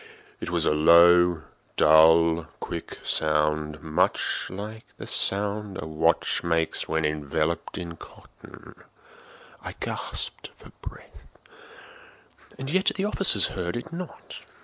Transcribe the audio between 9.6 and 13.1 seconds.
I gasped for breath—and yet the